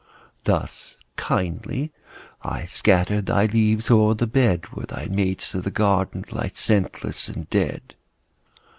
[0.45, 1.91] Thus kindly
[2.41, 7.29] I scatter Thy leaves o'er the bed, Where thy mates of the garden Lie scentless
[7.29, 7.93] and dead.